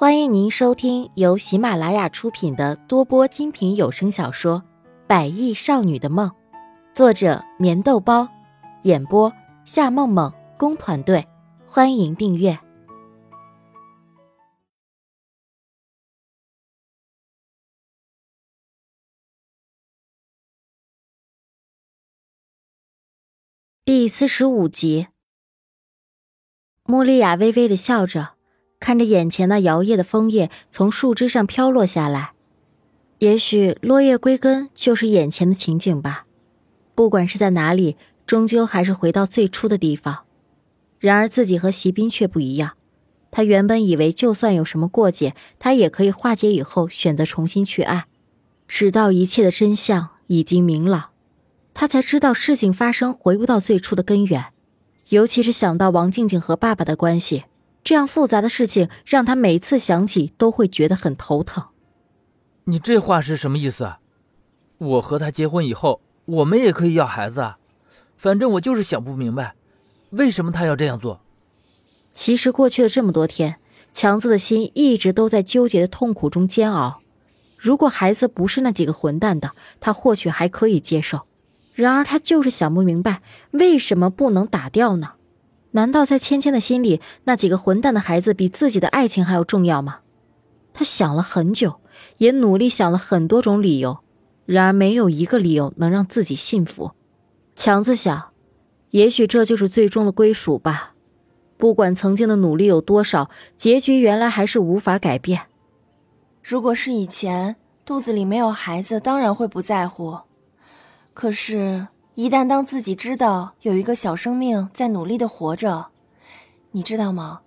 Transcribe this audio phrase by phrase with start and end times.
[0.00, 4.62] 欢迎您收听由喜马拉雅出品的多播精品有声小说
[5.08, 6.30] 《百亿少女的梦》，
[6.94, 8.28] 作者：棉豆包，
[8.84, 9.32] 演播：
[9.64, 11.26] 夏梦梦工团队。
[11.66, 12.56] 欢迎订阅
[23.84, 25.08] 第四十五集。
[26.84, 28.37] 穆丽亚微微的笑着。
[28.80, 32.32] 看着眼前那摇曳的枫叶从树枝上飘落下来，
[33.18, 36.26] 也许落叶归根就是眼前的情景吧。
[36.94, 37.96] 不管是在哪里，
[38.26, 40.24] 终究还是回到最初的地方。
[40.98, 42.72] 然而自己和席斌却不一样。
[43.30, 48.06] 他原本以为，就算有什么过节，他也可以化解以后选择重新去爱。
[48.66, 51.10] 直到一切的真相已经明朗，
[51.74, 54.46] 他才知道事情发生回不到最初的根源。
[55.10, 57.44] 尤其是想到王静静和爸爸的关系。
[57.84, 61.64] 这样复杂的事情让他每次想起都会觉得很头疼。
[62.64, 63.94] 你这话是什么意思？
[64.78, 67.58] 我和他结婚以后，我们也可以要孩子啊。
[68.16, 69.54] 反正我就是想不明白，
[70.10, 71.20] 为什么他要这样做。
[72.12, 73.56] 其实过去了这么多天，
[73.92, 77.00] 强子的心一直都在纠结的痛苦中煎熬。
[77.56, 81.22] 如果孩子不是那几个混蛋的，他或许还可以接受。
[81.74, 83.22] 然而他就是想不明白，
[83.52, 85.12] 为什么不能打掉呢？
[85.72, 89.98] 难道在芊芊的心里，那几个混蛋的孩子比自己的爱情还要重要吗？
[90.72, 91.80] 他想了很久，
[92.16, 93.98] 也努力想了很多种理由，
[94.46, 96.92] 然而没有一个理由能让自己幸福。
[97.54, 98.30] 强子想，
[98.90, 100.94] 也许这就是最终的归属吧。
[101.56, 105.42] 不管曾经的努力有多少，结局原来还是无法改变。
[106.42, 110.18] 如果是以前，肚子里没有孩子，当然会不在乎。
[111.12, 111.88] 可是。
[112.18, 115.86] 一旦当自己知道有一个小生命在努力的活着，
[116.72, 117.42] 你知道吗？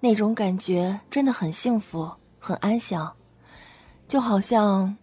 [0.00, 3.14] 那种感觉真的很幸福，很安详，
[4.08, 4.96] 就好像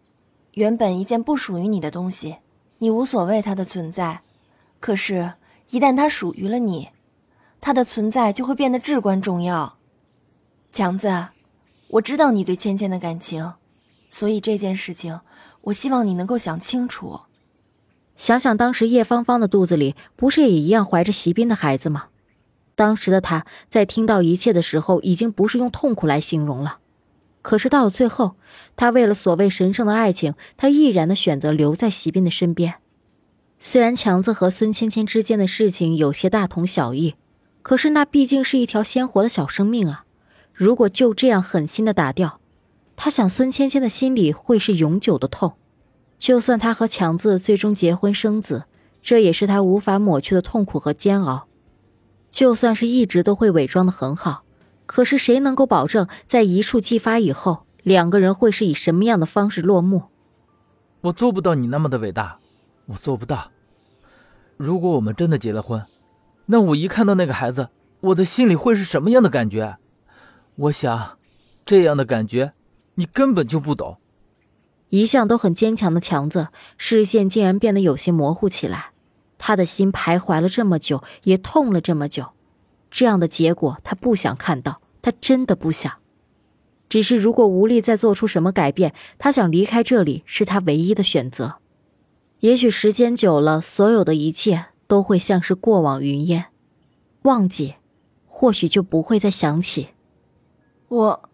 [0.54, 2.36] 原本一件不属于你的东西，
[2.80, 4.20] 你无所谓它的存在，
[4.80, 5.32] 可是，
[5.70, 6.90] 一旦它属于了你，
[7.60, 9.72] 它的存在就会变得至关重要。
[10.72, 11.28] 强子，
[11.90, 13.54] 我知道你对芊芊的感情，
[14.10, 15.22] 所以这件事情，
[15.62, 17.20] 我希望你能够想清楚。
[18.16, 22.06] 想想当时叶芳芳的肚子里不是也一样怀着席斌的孩子吗？
[22.76, 26.80] 当时的她在听到一切的时候，已经不是用痛苦来形容了。
[27.42, 28.36] 可是到了最后，
[28.76, 32.76] 她为了所谓神圣的爱情，她毅然的选择留在席斌的身边。
[33.60, 37.16] 虽然强子和孙芊芊之间的事情有些大同小异，
[37.62, 40.06] 可是那毕竟是一条鲜活的小生命啊！
[40.54, 42.40] 如果就这样狠心的打掉，
[42.96, 45.54] 他想孙芊芊的心里会是永久的痛。
[46.22, 48.66] 就算他和强子最终结婚生子，
[49.02, 51.48] 这也是他无法抹去的痛苦和煎熬。
[52.30, 54.44] 就算是一直都会伪装的很好，
[54.86, 60.04] 可是谁能够保证在一触即发以后，两个人会是以什么样的方式落幕？
[61.02, 62.38] 我做不到你那么的伟大，
[62.86, 63.50] 我做不到。
[64.58, 65.84] 如果我们真的结了婚，
[66.46, 69.80] 那我一看到那个孩子，我的心里会是什么样的感觉？
[70.56, 71.18] 我想，
[71.66, 72.54] 这样的感觉，
[72.94, 73.98] 你根本就不懂。
[74.92, 78.92] 一向都很坚强的强子，视线竟然变得有些模糊起来。
[79.38, 82.34] 他的心徘徊了这么久，也痛了这么久，
[82.92, 85.94] 这样的结果他不想看到，他真的不想。
[86.90, 91.56] 只是如果无力再做出什么改变，他想离开这里是他唯一的选择。
[92.42, 96.48] 也许时间久了，所有的一切都会像是过往云烟，
[97.22, 97.76] 忘记，
[98.26, 99.92] 或许就不会再想起。
[100.90, 101.30] 我，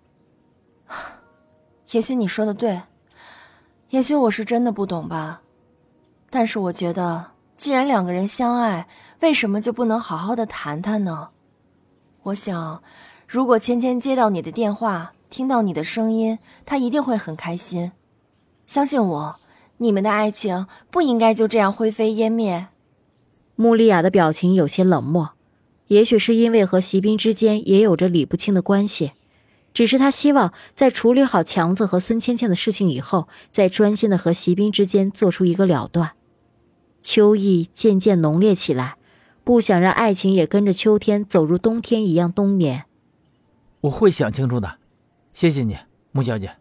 [1.90, 2.84] 也许你说的对。
[3.90, 5.42] 也许我是真的不懂吧，
[6.30, 7.26] 但是我觉得，
[7.56, 8.86] 既然两个人相爱，
[9.22, 11.30] 为什么就不能好好的谈谈呢？
[12.24, 12.84] 我想，
[13.26, 17.94] 如果芊芊接到你的电话，听到你的声音，她一定会很开心。
[18.66, 19.36] 相信我，
[19.78, 22.68] 你们的爱情不应该就这样灰飞烟灭。
[23.56, 25.30] 穆丽亚的表情有些冷漠，
[25.88, 29.14] 也许是因为和席斌之间也有着理不清的关系。
[29.78, 36.14] 只是他希望在处理好强子和孙芊芊的事情以后，再专心的和席斌之间做出一个了断。
[37.04, 38.98] 秋意渐渐浓烈起来，
[39.44, 42.86] 不想让爱情也跟着秋天走入冬天一样冬眠。
[43.82, 44.80] 我会想清楚的，
[45.32, 45.78] 谢谢你，
[46.12, 46.54] 穆小姐。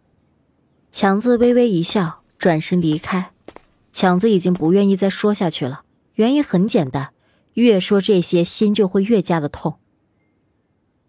[0.92, 3.30] 强子微微一笑，转身离开。
[3.92, 5.84] 强子已经不愿意再说下去了，
[6.16, 7.14] 原因很简单，
[7.54, 9.78] 越说这些，心就会越加的痛。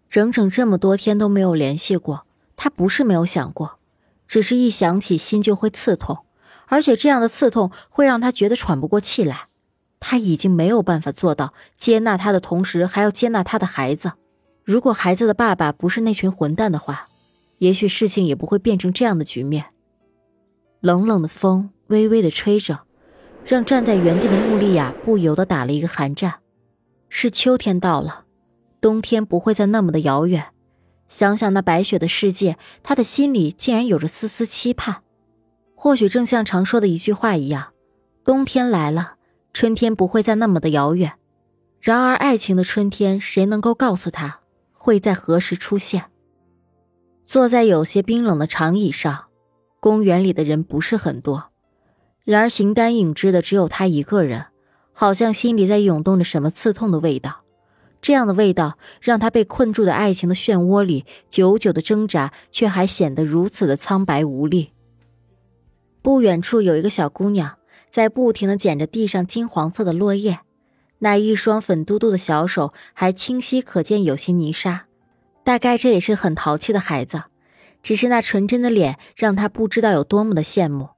[0.08, 2.24] 整整这么多天都没有联系过，
[2.56, 3.78] 他不是没有想过，
[4.26, 6.18] 只是一想起心就会刺痛，
[6.66, 9.48] 而且这样的刺痛会让他觉得喘不过气来。
[10.00, 14.12] 他已经没有办法做到接纳他的同时还要接纳他的孩子。
[14.64, 17.08] 如果孩子的爸爸不是那群混蛋的话，
[17.58, 19.66] 也许事情也不会变成这样的局面。
[20.80, 22.80] 冷冷的风微微的吹着，
[23.44, 26.36] 让站在原地的穆丽亚不由得打了一个寒战。
[27.08, 28.26] 是秋天到了，
[28.80, 30.46] 冬天不会再那么的遥远。
[31.08, 35.02] 想想那白雪的世界，他的心里竟然有着丝丝期盼。
[35.74, 37.72] 或许正像常说的一句话一样，
[38.24, 39.14] 冬天来了，
[39.52, 41.14] 春天不会再那么的遥远。
[41.80, 44.40] 然而，爱情的春天，谁能够告诉他
[44.72, 46.06] 会在何时出现？
[47.24, 49.26] 坐在有些冰冷的长椅上，
[49.80, 51.50] 公园里的人不是很多，
[52.24, 54.46] 然而形单影只的只有他一个人，
[54.92, 57.44] 好像心里在涌动着什么刺痛的味道。
[58.00, 64.72] 这样的味道让他被困住的爱情的漩涡里久久的挣扎，却还显得如此的苍白无力。
[66.00, 67.58] 不远处有一个小姑娘
[67.90, 70.40] 在不停的捡着地上金黄色的落叶，
[71.00, 74.86] 那一双粉嘟嘟的小手还清晰可见有些泥沙，
[75.44, 77.24] 大概这也是很淘气的孩子。
[77.80, 80.90] 只是那纯真的脸让他不知道有多么的羡慕。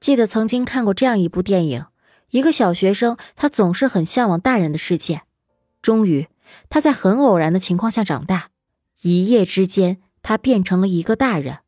[0.00, 1.84] 记得曾经看过这样一部电影，
[2.30, 5.22] 一个小学生他总是很向往大人的世界。
[5.86, 6.26] 终于，
[6.68, 8.50] 他在很偶然的情况下长大，
[9.02, 11.58] 一夜之间，他变成了一个大人。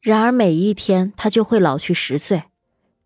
[0.00, 2.42] 然而，每一天他就会老去十岁，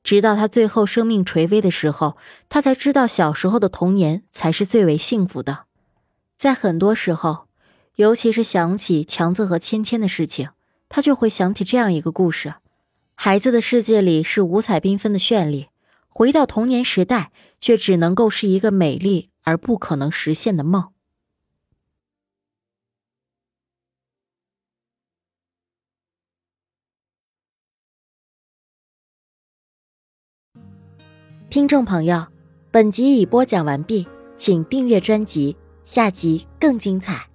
[0.03, 2.17] 直到他最后生命垂危的时候，
[2.49, 5.65] 他才知道小时候的童年才是最为幸福的。
[6.39, 7.49] 在很多时候，
[7.97, 10.49] 尤其是想起强子和芊芊的事情，
[10.89, 12.55] 他就会想起这样一个故事：
[13.15, 15.67] 孩子的世界里是五彩缤纷的绚丽，
[16.09, 17.31] 回到童年时代，
[17.61, 19.29] 却只能够是一个美丽。
[19.45, 20.91] 而不可能实现的梦。
[31.49, 32.27] 听众朋友，
[32.73, 37.34] 本集已播讲完毕，请订阅专辑，下集更精彩。